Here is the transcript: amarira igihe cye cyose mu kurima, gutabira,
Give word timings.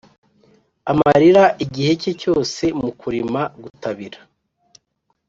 amarira 0.91 1.43
igihe 1.65 1.91
cye 2.01 2.11
cyose 2.21 2.63
mu 2.81 2.89
kurima, 2.99 3.41
gutabira, 3.61 4.19